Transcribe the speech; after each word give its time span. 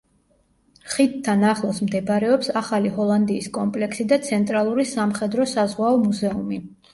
ხიდთან 0.93 1.43
ახლოს 1.49 1.81
მდებარეობს 1.87 2.49
ახალი 2.61 2.93
ჰოლანდიის 2.95 3.51
კომპლექსი 3.59 4.07
და 4.13 4.19
ცენტრალური 4.31 4.87
სამხედრო-საზღვაო 4.95 6.01
მუზეუმი. 6.09 6.61